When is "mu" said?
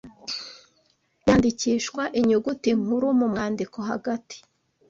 3.19-3.27